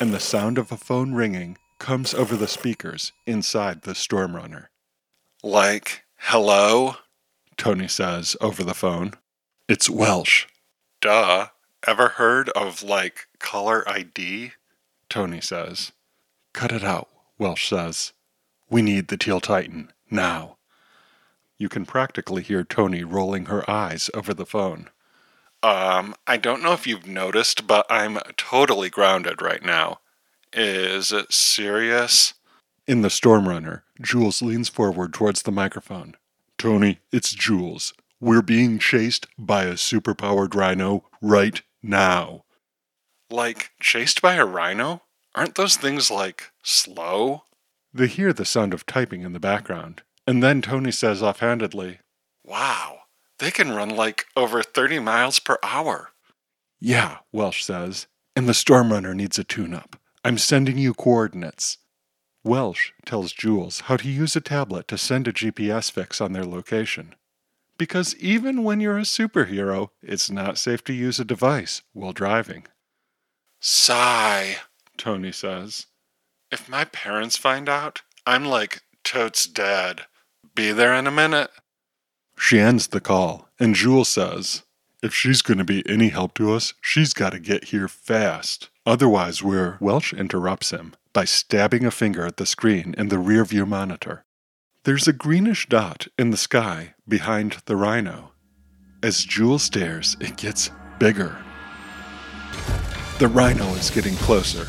and 0.00 0.12
the 0.12 0.20
sound 0.20 0.58
of 0.58 0.70
a 0.70 0.76
phone 0.76 1.14
ringing 1.14 1.58
comes 1.78 2.14
over 2.14 2.36
the 2.36 2.46
speakers 2.46 3.12
inside 3.26 3.82
the 3.82 3.92
Stormrunner. 3.92 4.66
Like, 5.42 6.02
hello? 6.16 6.96
Tony 7.56 7.88
says 7.88 8.36
over 8.42 8.62
the 8.62 8.74
phone. 8.74 9.14
It's 9.68 9.88
Welsh. 9.88 10.46
Duh. 11.00 11.48
Ever 11.86 12.08
heard 12.08 12.50
of, 12.50 12.82
like, 12.82 13.26
caller 13.38 13.88
ID? 13.88 14.52
Tony 15.08 15.40
says. 15.40 15.92
Cut 16.52 16.72
it 16.72 16.84
out, 16.84 17.08
Welsh 17.38 17.70
says. 17.70 18.12
We 18.68 18.82
need 18.82 19.08
the 19.08 19.16
Teal 19.16 19.40
Titan, 19.40 19.92
now. 20.10 20.58
You 21.56 21.70
can 21.70 21.86
practically 21.86 22.42
hear 22.42 22.62
Tony 22.62 23.02
rolling 23.02 23.46
her 23.46 23.68
eyes 23.68 24.10
over 24.12 24.34
the 24.34 24.44
phone. 24.44 24.90
Um, 25.62 26.14
I 26.26 26.36
don't 26.36 26.62
know 26.62 26.74
if 26.74 26.86
you've 26.86 27.06
noticed, 27.06 27.66
but 27.66 27.86
I'm 27.88 28.18
totally 28.36 28.90
grounded 28.90 29.40
right 29.40 29.64
now. 29.64 30.00
Is 30.52 31.12
it 31.12 31.32
serious? 31.32 32.34
In 32.90 33.02
the 33.02 33.08
Stormrunner, 33.08 33.82
Jules 34.02 34.42
leans 34.42 34.68
forward 34.68 35.14
towards 35.14 35.42
the 35.42 35.52
microphone. 35.52 36.16
Tony, 36.58 36.98
it's 37.12 37.32
Jules. 37.32 37.94
We're 38.18 38.42
being 38.42 38.80
chased 38.80 39.28
by 39.38 39.66
a 39.66 39.74
superpowered 39.74 40.56
rhino 40.56 41.04
right 41.22 41.62
now. 41.84 42.42
Like, 43.30 43.70
chased 43.80 44.20
by 44.20 44.34
a 44.34 44.44
rhino? 44.44 45.02
Aren't 45.36 45.54
those 45.54 45.76
things, 45.76 46.10
like, 46.10 46.50
slow? 46.64 47.44
They 47.94 48.08
hear 48.08 48.32
the 48.32 48.44
sound 48.44 48.74
of 48.74 48.86
typing 48.86 49.22
in 49.22 49.34
the 49.34 49.38
background, 49.38 50.02
and 50.26 50.42
then 50.42 50.60
Tony 50.60 50.90
says 50.90 51.22
offhandedly, 51.22 52.00
Wow, 52.44 53.02
they 53.38 53.52
can 53.52 53.70
run 53.70 53.90
like 53.90 54.26
over 54.36 54.64
30 54.64 54.98
miles 54.98 55.38
per 55.38 55.58
hour. 55.62 56.10
Yeah, 56.80 57.18
Welsh 57.30 57.62
says, 57.62 58.08
and 58.34 58.48
the 58.48 58.52
Stormrunner 58.52 59.14
needs 59.14 59.38
a 59.38 59.44
tune 59.44 59.74
up. 59.74 59.94
I'm 60.24 60.38
sending 60.38 60.76
you 60.76 60.92
coordinates. 60.92 61.78
Welsh 62.42 62.92
tells 63.04 63.32
Jules 63.32 63.80
how 63.80 63.98
to 63.98 64.08
use 64.08 64.34
a 64.34 64.40
tablet 64.40 64.88
to 64.88 64.96
send 64.96 65.28
a 65.28 65.32
GPS 65.32 65.90
fix 65.90 66.20
on 66.20 66.32
their 66.32 66.44
location. 66.44 67.14
Because 67.76 68.16
even 68.16 68.64
when 68.64 68.80
you're 68.80 68.98
a 68.98 69.02
superhero, 69.02 69.88
it's 70.02 70.30
not 70.30 70.56
safe 70.56 70.82
to 70.84 70.92
use 70.94 71.20
a 71.20 71.24
device 71.24 71.82
while 71.92 72.12
driving. 72.12 72.66
Sigh, 73.60 74.56
Tony 74.96 75.32
says. 75.32 75.86
If 76.50 76.68
my 76.68 76.84
parents 76.84 77.36
find 77.36 77.68
out, 77.68 78.02
I'm 78.26 78.46
like 78.46 78.82
totes 79.04 79.46
dead. 79.46 80.02
Be 80.54 80.72
there 80.72 80.94
in 80.94 81.06
a 81.06 81.10
minute. 81.10 81.50
She 82.38 82.58
ends 82.58 82.88
the 82.88 83.00
call, 83.00 83.48
and 83.58 83.74
Jules 83.74 84.08
says, 84.08 84.62
If 85.02 85.14
she's 85.14 85.42
going 85.42 85.58
to 85.58 85.64
be 85.64 85.86
any 85.88 86.08
help 86.08 86.34
to 86.34 86.54
us, 86.54 86.72
she's 86.80 87.12
got 87.12 87.32
to 87.32 87.38
get 87.38 87.64
here 87.64 87.88
fast. 87.88 88.70
Otherwise, 88.86 89.42
we're. 89.42 89.76
Welsh 89.80 90.14
interrupts 90.14 90.70
him 90.70 90.94
by 91.12 91.24
stabbing 91.24 91.84
a 91.84 91.90
finger 91.90 92.24
at 92.24 92.36
the 92.36 92.46
screen 92.46 92.94
in 92.96 93.08
the 93.08 93.16
rearview 93.16 93.66
monitor. 93.66 94.24
There's 94.84 95.08
a 95.08 95.12
greenish 95.12 95.68
dot 95.68 96.06
in 96.18 96.30
the 96.30 96.36
sky 96.36 96.94
behind 97.06 97.58
the 97.66 97.76
rhino. 97.76 98.32
As 99.02 99.24
Jules 99.24 99.62
stares, 99.62 100.16
it 100.20 100.36
gets 100.36 100.70
bigger. 100.98 101.36
The 103.18 103.28
rhino 103.28 103.66
is 103.74 103.90
getting 103.90 104.14
closer. 104.16 104.66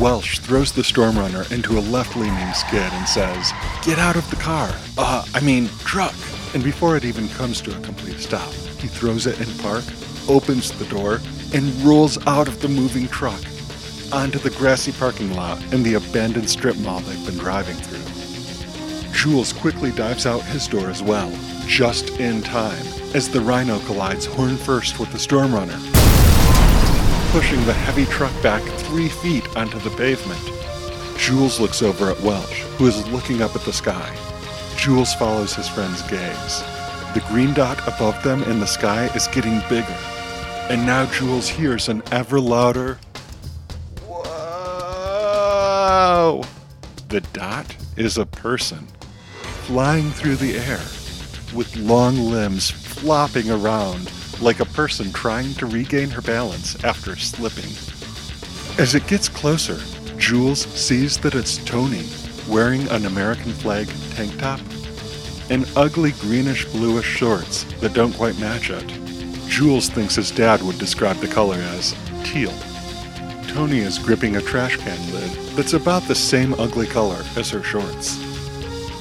Welsh 0.00 0.40
throws 0.40 0.72
the 0.72 0.84
storm 0.84 1.18
runner 1.18 1.44
into 1.50 1.78
a 1.78 1.80
left 1.80 2.16
leaning 2.16 2.52
skid 2.52 2.92
and 2.92 3.08
says, 3.08 3.52
Get 3.82 3.98
out 3.98 4.16
of 4.16 4.28
the 4.30 4.36
car! 4.36 4.70
Uh, 4.98 5.24
I 5.34 5.40
mean, 5.40 5.68
truck! 5.80 6.14
And 6.54 6.62
before 6.62 6.96
it 6.96 7.04
even 7.04 7.28
comes 7.30 7.60
to 7.62 7.76
a 7.76 7.80
complete 7.80 8.18
stop, 8.18 8.52
he 8.52 8.88
throws 8.88 9.26
it 9.26 9.40
in 9.40 9.58
park, 9.58 9.84
opens 10.28 10.72
the 10.72 10.86
door, 10.86 11.20
and 11.54 11.72
rolls 11.82 12.18
out 12.26 12.48
of 12.48 12.60
the 12.60 12.68
moving 12.68 13.08
truck 13.08 13.40
onto 14.12 14.38
the 14.38 14.50
grassy 14.50 14.92
parking 14.92 15.34
lot 15.34 15.60
in 15.72 15.82
the 15.82 15.94
abandoned 15.94 16.48
strip 16.48 16.76
mall 16.78 17.00
they've 17.00 17.26
been 17.26 17.38
driving 17.38 17.76
through. 17.76 19.12
Jules 19.12 19.52
quickly 19.52 19.90
dives 19.92 20.26
out 20.26 20.42
his 20.42 20.68
door 20.68 20.88
as 20.88 21.02
well, 21.02 21.32
just 21.66 22.10
in 22.20 22.42
time, 22.42 22.86
as 23.14 23.28
the 23.28 23.40
Rhino 23.40 23.78
collides 23.80 24.26
horn 24.26 24.56
first 24.56 25.00
with 25.00 25.10
the 25.10 25.18
storm 25.18 25.54
runner, 25.54 25.78
pushing 27.32 27.64
the 27.64 27.72
heavy 27.72 28.04
truck 28.06 28.32
back 28.42 28.62
three 28.80 29.08
feet 29.08 29.44
onto 29.56 29.78
the 29.80 29.90
pavement. 29.96 30.40
Jules 31.18 31.58
looks 31.58 31.82
over 31.82 32.10
at 32.10 32.20
Welsh, 32.20 32.62
who 32.76 32.86
is 32.86 33.08
looking 33.08 33.42
up 33.42 33.56
at 33.56 33.62
the 33.62 33.72
sky. 33.72 34.14
Jules 34.76 35.14
follows 35.14 35.54
his 35.54 35.68
friend's 35.68 36.02
gaze. 36.02 36.62
The 37.14 37.24
green 37.28 37.54
dot 37.54 37.80
above 37.88 38.22
them 38.22 38.42
in 38.44 38.60
the 38.60 38.66
sky 38.66 39.06
is 39.14 39.26
getting 39.28 39.60
bigger, 39.68 39.96
and 40.68 40.84
now 40.84 41.06
Jules 41.06 41.48
hears 41.48 41.88
an 41.88 42.02
ever 42.12 42.38
louder 42.38 42.98
The 47.08 47.20
dot 47.32 47.76
is 47.96 48.18
a 48.18 48.26
person 48.26 48.88
flying 49.66 50.10
through 50.10 50.36
the 50.36 50.58
air 50.58 50.80
with 51.54 51.76
long 51.76 52.16
limbs 52.16 52.68
flopping 52.70 53.48
around 53.48 54.10
like 54.40 54.58
a 54.58 54.64
person 54.64 55.12
trying 55.12 55.54
to 55.54 55.66
regain 55.66 56.10
her 56.10 56.20
balance 56.20 56.82
after 56.82 57.14
slipping. 57.14 57.70
As 58.82 58.96
it 58.96 59.06
gets 59.06 59.28
closer, 59.28 59.78
Jules 60.18 60.66
sees 60.66 61.16
that 61.18 61.36
it's 61.36 61.58
Tony 61.58 62.04
wearing 62.48 62.88
an 62.88 63.06
American 63.06 63.52
flag 63.52 63.86
tank 64.16 64.36
top 64.38 64.60
and 65.48 65.70
ugly 65.76 66.10
greenish 66.20 66.64
bluish 66.66 67.06
shorts 67.06 67.62
that 67.80 67.94
don't 67.94 68.14
quite 68.14 68.38
match 68.40 68.70
it. 68.70 68.86
Jules 69.46 69.88
thinks 69.88 70.16
his 70.16 70.32
dad 70.32 70.60
would 70.62 70.78
describe 70.78 71.18
the 71.18 71.28
color 71.28 71.56
as 71.56 71.94
teal. 72.24 72.52
Tony 73.56 73.78
is 73.78 73.98
gripping 73.98 74.36
a 74.36 74.42
trash 74.42 74.76
can 74.76 75.14
lid 75.14 75.30
that's 75.56 75.72
about 75.72 76.02
the 76.02 76.14
same 76.14 76.52
ugly 76.60 76.86
color 76.86 77.24
as 77.36 77.48
her 77.48 77.62
shorts. 77.62 78.18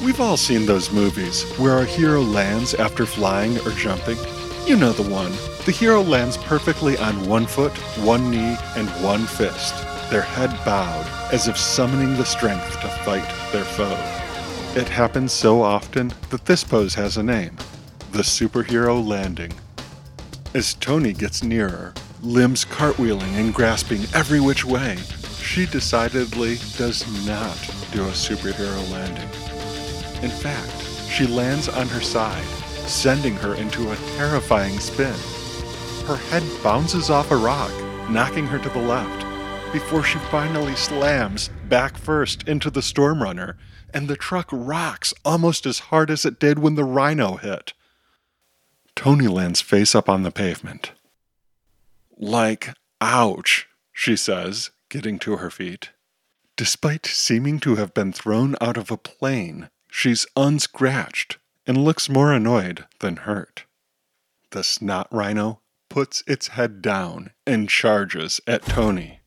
We've 0.02 0.22
all 0.22 0.38
seen 0.38 0.66
those 0.66 0.94
movies 0.94 1.44
where 1.58 1.74
our 1.74 1.84
hero 1.84 2.22
lands 2.22 2.74
after 2.74 3.06
flying 3.06 3.58
or 3.68 3.72
jumping. 3.72 4.18
You 4.66 4.78
know 4.78 4.94
the 4.94 5.12
one. 5.12 5.34
The 5.66 5.74
hero 5.74 6.02
lands 6.02 6.38
perfectly 6.38 6.98
on 7.00 7.28
one 7.28 7.48
foot, 7.48 7.74
one 7.98 8.32
knee, 8.32 8.56
and 8.78 8.88
one 9.04 9.26
fist, 9.26 9.76
their 10.10 10.22
head 10.22 10.52
bowed, 10.64 11.06
as 11.34 11.50
if 11.50 11.58
summoning 11.58 12.16
the 12.16 12.24
strength 12.24 12.80
to 12.80 12.88
fight 13.04 13.30
their 13.52 13.66
foe. 13.66 14.00
It 14.80 14.88
happens 14.88 15.34
so 15.34 15.64
often 15.64 16.14
that 16.30 16.46
this 16.46 16.64
pose 16.64 16.96
has 16.96 17.18
a 17.18 17.24
name 17.24 17.58
the 18.14 18.20
superhero 18.20 19.06
landing. 19.06 19.52
As 20.54 20.76
Tony 20.76 21.12
gets 21.12 21.44
nearer, 21.44 21.94
limbs 22.26 22.66
cartwheeling 22.66 23.36
and 23.36 23.54
grasping 23.54 24.02
every 24.14 24.40
which 24.40 24.66
way, 24.66 24.98
she 25.40 25.66
decidedly 25.68 26.56
does 26.76 27.06
not 27.26 27.56
do 27.92 28.04
a 28.04 28.12
superhero 28.12 28.92
landing. 28.92 29.30
In 30.24 30.32
fact, 30.32 30.72
she 31.10 31.28
lands 31.28 31.70
on 31.70 31.88
her 31.88 32.02
side, 32.02 32.44
sending 32.88 33.36
her 33.36 33.54
into 33.56 33.92
a 33.92 33.96
terrifying 34.18 34.80
spin. 34.80 35.14
Her 36.08 36.18
head 36.30 36.44
bounces 36.64 37.10
off 37.10 37.32
a 37.32 37.38
rock, 37.38 37.72
knocking 38.10 38.48
her 38.48 38.58
to 38.60 38.70
the 38.70 38.80
left, 38.80 39.22
before 39.72 40.04
she 40.04 40.18
finally 40.18 40.76
slams 40.76 41.50
back 41.70 41.96
first 41.96 42.48
into 42.48 42.70
the 42.72 42.82
storm 42.82 43.22
runner, 43.22 43.58
and 43.94 44.08
the 44.08 44.16
truck 44.16 44.50
rocks 44.52 45.14
almost 45.24 45.66
as 45.66 45.80
hard 45.80 46.10
as 46.10 46.26
it 46.26 46.40
did 46.40 46.60
when 46.60 46.76
the 46.76 46.84
Rhino 46.84 47.36
hit. 47.36 47.74
Tony 48.96 49.28
lands 49.28 49.62
face 49.62 49.94
up 49.94 50.10
on 50.10 50.24
the 50.24 50.32
pavement. 50.32 50.92
Like, 52.18 52.74
ouch, 53.02 53.68
she 53.92 54.16
says, 54.16 54.72
getting 54.90 55.20
to 55.20 55.38
her 55.38 55.50
feet. 55.50 55.92
Despite 56.58 57.06
seeming 57.06 57.60
to 57.62 57.76
have 57.76 57.94
been 57.94 58.14
thrown 58.14 58.56
out 58.62 58.78
of 58.78 58.90
a 58.90 58.98
plane, 58.98 59.70
She's 59.98 60.28
unscratched 60.36 61.38
and 61.66 61.78
looks 61.78 62.10
more 62.10 62.34
annoyed 62.34 62.84
than 63.00 63.16
hurt. 63.16 63.64
The 64.52 64.62
snot 64.62 65.08
rhino 65.10 65.62
puts 65.90 66.22
its 66.28 66.50
head 66.50 66.82
down 66.82 67.32
and 67.48 67.70
charges 67.70 68.42
at 68.46 68.66
Tony. 68.66 69.22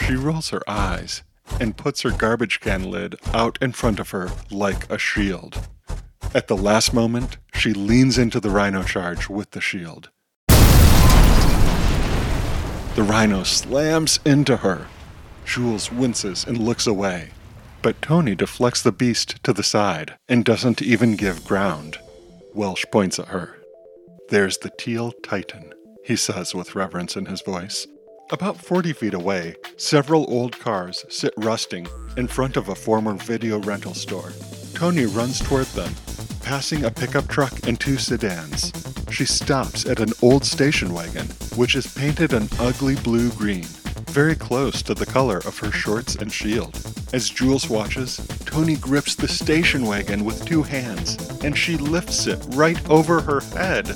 She 0.00 0.14
rolls 0.14 0.48
her 0.48 0.62
eyes 0.66 1.24
and 1.60 1.76
puts 1.76 2.00
her 2.02 2.10
garbage 2.10 2.60
can 2.60 2.90
lid 2.90 3.16
out 3.34 3.58
in 3.60 3.72
front 3.72 4.00
of 4.00 4.10
her 4.10 4.30
like 4.50 4.90
a 4.90 4.96
shield. 4.96 5.68
At 6.34 6.48
the 6.48 6.56
last 6.56 6.94
moment, 6.94 7.36
she 7.52 7.74
leans 7.74 8.16
into 8.16 8.40
the 8.40 8.50
rhino 8.50 8.82
charge 8.82 9.28
with 9.28 9.50
the 9.50 9.60
shield. 9.60 10.08
The 12.96 13.04
rhino 13.04 13.44
slams 13.44 14.18
into 14.24 14.56
her. 14.58 14.88
Jules 15.44 15.92
winces 15.92 16.44
and 16.44 16.58
looks 16.58 16.88
away 16.88 17.30
but 17.86 18.02
Tony 18.02 18.34
deflects 18.34 18.82
the 18.82 18.90
beast 18.90 19.40
to 19.44 19.52
the 19.52 19.62
side 19.62 20.16
and 20.28 20.44
doesn't 20.44 20.82
even 20.82 21.14
give 21.14 21.44
ground. 21.44 21.98
Welsh 22.52 22.84
points 22.90 23.20
at 23.20 23.28
her. 23.28 23.58
There's 24.28 24.58
the 24.58 24.72
teal 24.76 25.12
titan, 25.22 25.72
he 26.04 26.16
says 26.16 26.52
with 26.52 26.74
reverence 26.74 27.14
in 27.14 27.26
his 27.26 27.42
voice. 27.42 27.86
About 28.32 28.56
40 28.56 28.92
feet 28.92 29.14
away, 29.14 29.54
several 29.76 30.26
old 30.28 30.58
cars 30.58 31.04
sit 31.08 31.32
rusting 31.36 31.86
in 32.16 32.26
front 32.26 32.56
of 32.56 32.68
a 32.68 32.74
former 32.74 33.14
video 33.14 33.60
rental 33.60 33.94
store. 33.94 34.32
Tony 34.74 35.06
runs 35.06 35.38
toward 35.38 35.66
them, 35.66 35.94
passing 36.46 36.84
a 36.84 36.90
pickup 36.90 37.26
truck 37.26 37.66
and 37.66 37.80
two 37.80 37.98
sedans. 37.98 38.72
She 39.10 39.24
stops 39.24 39.84
at 39.84 39.98
an 39.98 40.12
old 40.22 40.44
station 40.44 40.92
wagon, 40.92 41.26
which 41.56 41.74
is 41.74 41.92
painted 41.92 42.32
an 42.32 42.48
ugly 42.60 42.94
blue 42.94 43.30
green 43.32 43.66
very 44.16 44.36
close 44.36 44.80
to 44.80 44.94
the 44.94 45.04
color 45.04 45.38
of 45.38 45.58
her 45.58 45.72
shorts 45.72 46.14
and 46.14 46.32
shield. 46.32 46.74
As 47.12 47.28
Jules 47.28 47.68
watches, 47.68 48.16
Tony 48.46 48.76
grips 48.76 49.14
the 49.14 49.28
station 49.28 49.84
wagon 49.84 50.24
with 50.24 50.46
two 50.46 50.62
hands, 50.62 51.16
and 51.44 51.58
she 51.58 51.76
lifts 51.76 52.26
it 52.26 52.42
right 52.50 52.80
over 52.88 53.20
her 53.20 53.40
head. 53.40 53.88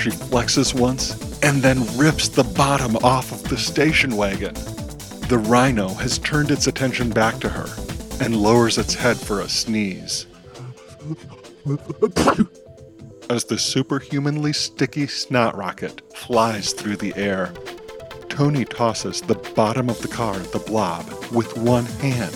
She 0.00 0.08
flexes 0.08 0.72
once, 0.78 1.12
and 1.42 1.60
then 1.60 1.84
rips 1.98 2.28
the 2.28 2.44
bottom 2.44 2.96
off 3.04 3.30
of 3.32 3.42
the 3.50 3.58
station 3.58 4.16
wagon. 4.16 4.54
The 5.28 5.44
rhino 5.46 5.88
has 5.88 6.18
turned 6.18 6.50
its 6.50 6.68
attention 6.68 7.10
back 7.10 7.38
to 7.40 7.48
her 7.48 7.68
and 8.24 8.36
lowers 8.36 8.78
its 8.78 8.94
head 8.94 9.18
for 9.18 9.40
a 9.40 9.48
sneeze. 9.48 10.26
As 13.30 13.44
the 13.44 13.56
superhumanly 13.56 14.52
sticky 14.52 15.06
snot 15.06 15.56
rocket 15.56 16.02
flies 16.16 16.72
through 16.72 16.96
the 16.96 17.14
air, 17.14 17.54
Tony 18.28 18.64
tosses 18.64 19.20
the 19.20 19.36
bottom 19.54 19.88
of 19.88 20.02
the 20.02 20.08
car 20.08 20.36
the 20.38 20.58
blob 20.58 21.06
with 21.30 21.56
one 21.56 21.84
hand, 21.84 22.34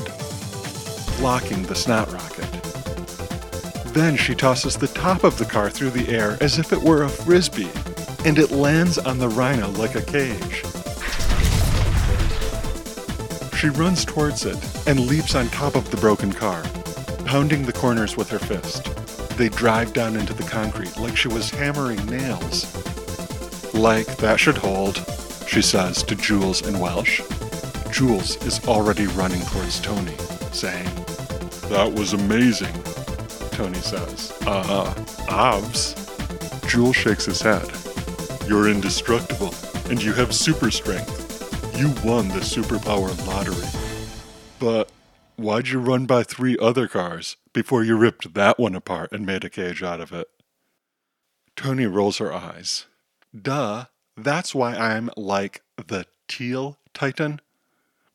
blocking 1.18 1.64
the 1.64 1.74
snot 1.74 2.12
rocket. 2.12 2.48
Then 3.92 4.16
she 4.16 4.36
tosses 4.36 4.76
the 4.76 4.86
top 4.88 5.24
of 5.24 5.38
the 5.38 5.44
car 5.44 5.70
through 5.70 5.90
the 5.90 6.08
air 6.08 6.38
as 6.40 6.60
if 6.60 6.72
it 6.72 6.80
were 6.80 7.02
a 7.02 7.08
frisbee, 7.08 7.70
and 8.24 8.38
it 8.38 8.52
lands 8.52 8.96
on 8.96 9.18
the 9.18 9.28
rhino 9.28 9.70
like 9.70 9.96
a 9.96 10.02
cage. 10.02 10.62
She 13.58 13.70
runs 13.70 14.04
towards 14.04 14.44
it 14.44 14.58
and 14.86 15.08
leaps 15.08 15.34
on 15.34 15.48
top 15.48 15.74
of 15.74 15.90
the 15.90 15.96
broken 15.96 16.32
car, 16.32 16.62
pounding 17.24 17.66
the 17.66 17.72
corners 17.72 18.16
with 18.16 18.30
her 18.30 18.38
fist. 18.38 18.95
They 19.36 19.50
drive 19.50 19.92
down 19.92 20.16
into 20.16 20.32
the 20.32 20.44
concrete 20.44 20.96
like 20.96 21.14
she 21.14 21.28
was 21.28 21.50
hammering 21.50 22.04
nails. 22.06 22.64
Like 23.74 24.06
that 24.16 24.40
should 24.40 24.56
hold, 24.56 25.04
she 25.46 25.60
says 25.60 26.02
to 26.04 26.14
Jules 26.14 26.66
in 26.66 26.78
Welsh. 26.78 27.20
Jules 27.92 28.36
is 28.46 28.66
already 28.66 29.06
running 29.08 29.42
towards 29.42 29.78
Tony, 29.80 30.16
saying, 30.52 30.88
That 31.68 31.92
was 31.94 32.14
amazing, 32.14 32.72
Tony 33.50 33.78
says. 33.80 34.32
Uh, 34.46 34.94
obs. 35.28 35.94
Jules 36.66 36.96
shakes 36.96 37.26
his 37.26 37.42
head. 37.42 37.70
You're 38.48 38.70
indestructible, 38.70 39.54
and 39.90 40.02
you 40.02 40.14
have 40.14 40.34
super 40.34 40.70
strength. 40.70 41.76
You 41.78 41.88
won 42.02 42.28
the 42.28 42.40
superpower 42.40 43.14
lottery. 43.26 43.68
But 44.58 44.90
why'd 45.36 45.68
you 45.68 45.78
run 45.78 46.06
by 46.06 46.22
three 46.22 46.56
other 46.58 46.88
cars 46.88 47.36
before 47.52 47.84
you 47.84 47.96
ripped 47.96 48.34
that 48.34 48.58
one 48.58 48.74
apart 48.74 49.12
and 49.12 49.24
made 49.24 49.44
a 49.44 49.50
cage 49.50 49.82
out 49.82 50.00
of 50.00 50.12
it? 50.12 50.28
Tony 51.54 51.86
rolls 51.86 52.18
her 52.18 52.32
eyes 52.32 52.86
Duh, 53.36 53.86
that's 54.16 54.54
why 54.54 54.74
I'm 54.74 55.10
like 55.16 55.62
the 55.76 56.06
Teal 56.28 56.78
Titan. 56.94 57.40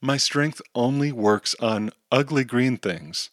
My 0.02 0.18
strength 0.18 0.62
only 0.74 1.12
works 1.12 1.56
on 1.60 1.92
ugly 2.12 2.44
green 2.44 2.78
things. 2.78 3.30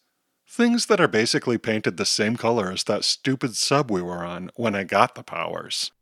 Things 0.46 0.86
that 0.86 1.00
are 1.00 1.08
basically 1.08 1.56
painted 1.56 1.96
the 1.96 2.04
same 2.04 2.36
color 2.36 2.70
as 2.70 2.84
that 2.84 3.04
stupid 3.04 3.56
sub 3.56 3.90
we 3.90 4.02
were 4.02 4.24
on 4.24 4.50
when 4.54 4.74
I 4.74 4.84
got 4.84 5.14
the 5.14 5.22
powers. 5.22 5.92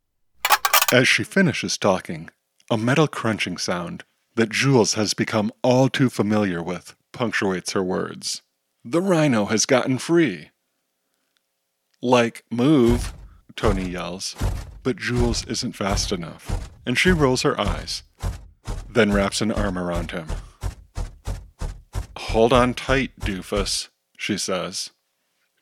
As 0.91 1.07
she 1.07 1.23
finishes 1.23 1.77
talking, 1.77 2.29
a 2.69 2.77
metal 2.77 3.07
crunching 3.07 3.57
sound 3.57 4.03
that 4.35 4.49
Jules 4.49 4.93
has 4.95 5.13
become 5.13 5.51
all 5.63 5.89
too 5.89 6.09
familiar 6.09 6.61
with 6.61 6.95
punctuates 7.17 7.73
her 7.73 7.83
words. 7.83 8.43
The 8.85 9.01
rhino 9.01 9.45
has 9.45 9.65
gotten 9.65 9.97
free. 9.97 10.51
Like, 11.99 12.43
move, 12.51 13.11
Tony 13.55 13.89
yells, 13.89 14.35
but 14.83 14.97
Jules 14.97 15.43
isn't 15.47 15.73
fast 15.73 16.11
enough, 16.11 16.69
and 16.85 16.95
she 16.95 17.09
rolls 17.09 17.41
her 17.41 17.59
eyes, 17.59 18.03
then 18.87 19.11
wraps 19.11 19.41
an 19.41 19.51
arm 19.51 19.79
around 19.79 20.11
him. 20.11 20.27
Hold 22.17 22.53
on 22.53 22.75
tight, 22.75 23.19
doofus, 23.19 23.89
she 24.15 24.37
says. 24.37 24.91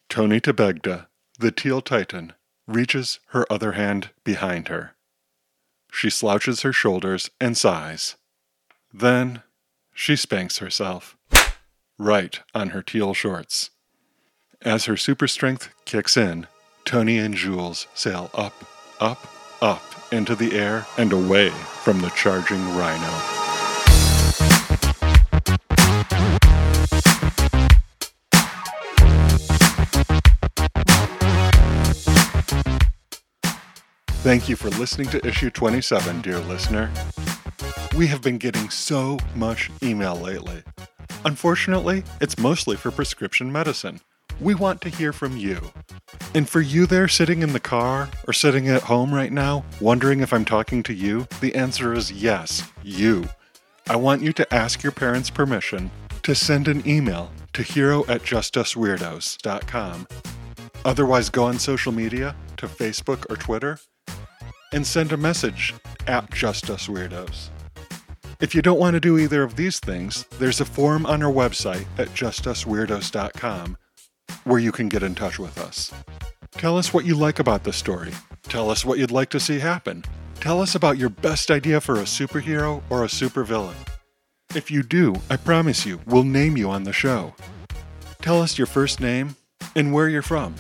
Tony 0.10 0.42
Tebegda, 0.42 1.08
the 1.40 1.52
teal 1.52 1.82
titan, 1.82 2.34
reaches 2.68 3.20
her 3.28 3.50
other 3.50 3.72
hand 3.72 4.10
behind 4.26 4.68
her. 4.68 4.96
She 5.90 6.10
slouches 6.10 6.64
her 6.64 6.74
shoulders 6.74 7.30
and 7.40 7.58
sighs. 7.58 8.18
Then 8.94 9.42
she 9.94 10.18
spanks 10.18 10.58
herself, 10.58 11.15
right 11.98 12.40
on 12.54 12.70
her 12.70 12.82
teal 12.82 13.14
shorts. 13.14 13.72
As 14.62 14.86
her 14.86 14.98
super 14.98 15.28
strength 15.28 15.70
kicks 15.86 16.18
in, 16.18 16.48
Tony 16.84 17.18
and 17.18 17.36
Jules 17.36 17.88
sail 17.94 18.30
up, 18.34 18.54
up, 19.00 19.28
up 19.62 19.82
into 20.12 20.36
the 20.36 20.54
air 20.58 20.86
and 20.98 21.12
away 21.14 21.50
from 21.50 22.02
the 22.02 22.10
charging 22.10 22.64
rhino. 22.76 23.36
Thank 34.26 34.50
you 34.50 34.56
for 34.56 34.70
listening 34.72 35.08
to 35.10 35.24
issue 35.28 35.52
27, 35.52 36.22
dear 36.22 36.40
listener. 36.40 36.92
We 37.96 38.08
have 38.08 38.24
been 38.24 38.40
getting 38.40 38.72
so 38.72 39.20
much 39.36 39.70
email 39.84 40.16
lately. 40.16 40.64
Unfortunately, 41.26 42.04
it's 42.22 42.38
mostly 42.38 42.78
for 42.78 42.92
prescription 42.92 43.52
medicine. 43.52 44.00
We 44.40 44.54
want 44.54 44.82
to 44.82 44.90
hear 44.90 45.12
from 45.12 45.36
you. 45.38 45.60
And 46.36 46.48
for 46.48 46.62
you 46.62 46.86
there 46.86 47.08
sitting 47.08 47.42
in 47.42 47.52
the 47.52 47.60
car 47.60 48.10
or 48.28 48.34
sitting 48.34 48.68
at 48.70 48.84
home 48.84 49.14
right 49.14 49.32
now, 49.32 49.66
wondering 49.82 50.20
if 50.20 50.32
I'm 50.32 50.46
talking 50.46 50.84
to 50.84 50.94
you, 50.94 51.28
the 51.42 51.56
answer 51.56 51.94
is 51.94 52.12
yes, 52.12 52.70
you. 52.84 53.28
I 53.88 53.96
want 53.96 54.22
you 54.22 54.34
to 54.34 54.54
ask 54.54 54.84
your 54.84 54.92
parents' 54.92 55.30
permission 55.32 55.90
to 56.22 56.36
send 56.36 56.68
an 56.68 56.88
email 56.88 57.32
to 57.54 57.64
hero 57.64 58.06
at 58.08 58.22
justusweirdos.com. 58.22 60.08
Otherwise, 60.84 61.30
go 61.30 61.46
on 61.46 61.58
social 61.58 61.92
media 61.92 62.36
to 62.58 62.68
Facebook 62.68 63.26
or 63.32 63.36
Twitter 63.36 63.80
and 64.74 64.86
send 64.86 65.12
a 65.12 65.18
message 65.18 65.74
at 66.06 66.30
Just 66.32 66.70
Us 66.70 66.88
Weirdos. 66.88 67.50
If 68.42 68.54
you 68.54 68.62
don't 68.62 68.80
want 68.80 68.96
to 68.96 69.00
do 69.00 69.18
either 69.18 69.44
of 69.44 69.56
these 69.56 69.80
things, 69.80 70.26
there's 70.40 70.60
a 70.60 70.66
form 70.66 71.06
on 71.06 71.24
our 71.24 71.32
website 71.32 71.86
at 71.98 72.10
justusweirdos.com 72.10 73.78
where 74.44 74.60
you 74.60 74.72
can 74.72 74.90
get 74.90 75.04
in 75.04 75.16
touch 75.16 75.40
with 75.40 75.58
us. 75.58 75.94
Tell 76.52 76.78
us 76.78 76.94
what 76.94 77.06
you 77.06 77.16
like 77.16 77.40
about 77.40 77.64
the 77.64 77.72
story. 77.72 78.12
Tell 78.44 78.70
us 78.70 78.84
what 78.84 79.00
you'd 79.00 79.12
like 79.12 79.30
to 79.30 79.40
see 79.40 79.60
happen. 79.60 80.04
Tell 80.42 80.62
us 80.62 80.76
about 80.76 80.98
your 80.98 81.10
best 81.10 81.50
idea 81.50 81.80
for 81.80 81.96
a 81.96 82.04
superhero 82.04 82.84
or 82.90 83.04
a 83.04 83.08
supervillain. 83.08 83.76
If 84.54 84.70
you 84.70 84.84
do, 84.84 85.16
I 85.30 85.38
promise 85.38 85.86
you, 85.86 86.02
we'll 86.06 86.24
name 86.24 86.58
you 86.58 86.70
on 86.70 86.84
the 86.84 86.94
show. 86.94 87.34
Tell 88.22 88.42
us 88.42 88.58
your 88.58 88.68
first 88.68 89.00
name 89.00 89.36
and 89.76 89.94
where 89.94 90.10
you're 90.10 90.22
from. 90.22 90.56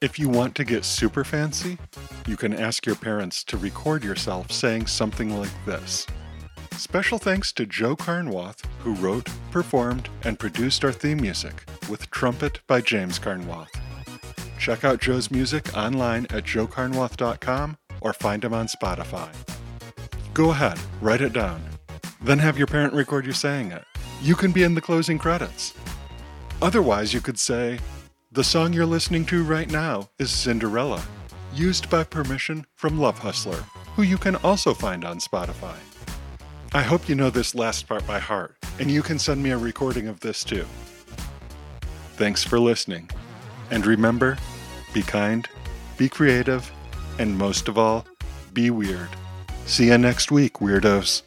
If 0.00 0.18
you 0.18 0.28
want 0.28 0.54
to 0.56 0.64
get 0.64 0.84
super 0.84 1.24
fancy, 1.24 1.78
you 2.26 2.36
can 2.36 2.52
ask 2.52 2.84
your 2.84 2.96
parents 2.96 3.42
to 3.44 3.56
record 3.56 4.04
yourself 4.04 4.52
saying 4.52 4.86
something 4.86 5.38
like 5.38 5.64
this. 5.64 6.06
Special 6.76 7.18
thanks 7.18 7.52
to 7.52 7.66
Joe 7.66 7.94
Carnwath, 7.96 8.64
who 8.80 8.94
wrote, 8.94 9.28
performed, 9.50 10.08
and 10.24 10.38
produced 10.38 10.84
our 10.84 10.92
theme 10.92 11.20
music, 11.20 11.64
with 11.88 12.10
Trumpet 12.10 12.60
by 12.66 12.80
James 12.80 13.18
Carnwath. 13.18 13.68
Check 14.58 14.84
out 14.84 15.00
Joe's 15.00 15.30
music 15.30 15.76
online 15.76 16.26
at 16.26 16.44
joecarnwath.com 16.44 17.76
or 18.00 18.12
find 18.12 18.44
him 18.44 18.54
on 18.54 18.66
Spotify. 18.66 19.28
Go 20.34 20.50
ahead, 20.50 20.78
write 21.00 21.20
it 21.20 21.32
down. 21.32 21.62
Then 22.20 22.38
have 22.38 22.58
your 22.58 22.66
parent 22.66 22.94
record 22.94 23.26
you 23.26 23.32
saying 23.32 23.72
it. 23.72 23.84
You 24.20 24.34
can 24.34 24.52
be 24.52 24.62
in 24.62 24.74
the 24.74 24.80
closing 24.80 25.18
credits. 25.18 25.74
Otherwise, 26.60 27.12
you 27.12 27.20
could 27.20 27.38
say, 27.38 27.78
the 28.30 28.44
song 28.44 28.72
you're 28.72 28.86
listening 28.86 29.24
to 29.26 29.44
right 29.44 29.70
now 29.70 30.08
is 30.18 30.30
Cinderella, 30.30 31.02
used 31.52 31.90
by 31.90 32.04
permission 32.04 32.64
from 32.76 32.98
Love 32.98 33.18
Hustler, 33.18 33.64
who 33.94 34.02
you 34.02 34.16
can 34.16 34.36
also 34.36 34.72
find 34.72 35.04
on 35.04 35.18
Spotify. 35.18 35.76
I 36.74 36.80
hope 36.80 37.06
you 37.06 37.14
know 37.14 37.28
this 37.28 37.54
last 37.54 37.86
part 37.86 38.06
by 38.06 38.18
heart, 38.18 38.56
and 38.78 38.90
you 38.90 39.02
can 39.02 39.18
send 39.18 39.42
me 39.42 39.50
a 39.50 39.58
recording 39.58 40.08
of 40.08 40.20
this 40.20 40.42
too. 40.42 40.64
Thanks 42.14 42.42
for 42.44 42.58
listening, 42.58 43.10
and 43.70 43.84
remember 43.84 44.38
be 44.94 45.02
kind, 45.02 45.46
be 45.98 46.08
creative, 46.08 46.72
and 47.18 47.36
most 47.36 47.68
of 47.68 47.76
all, 47.76 48.06
be 48.54 48.70
weird. 48.70 49.10
See 49.66 49.88
you 49.88 49.98
next 49.98 50.32
week, 50.32 50.54
weirdos. 50.54 51.20